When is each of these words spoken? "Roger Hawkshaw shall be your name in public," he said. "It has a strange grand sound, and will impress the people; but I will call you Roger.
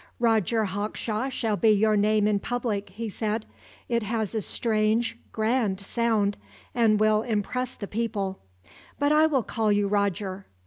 "Roger 0.19 0.65
Hawkshaw 0.65 1.29
shall 1.29 1.55
be 1.57 1.69
your 1.69 1.95
name 1.95 2.27
in 2.27 2.39
public," 2.39 2.89
he 2.89 3.07
said. 3.07 3.45
"It 3.87 4.01
has 4.01 4.33
a 4.33 4.41
strange 4.41 5.15
grand 5.31 5.79
sound, 5.79 6.37
and 6.73 6.99
will 6.99 7.21
impress 7.21 7.75
the 7.75 7.85
people; 7.85 8.39
but 8.97 9.11
I 9.11 9.27
will 9.27 9.43
call 9.43 9.71
you 9.71 9.87
Roger. 9.87 10.47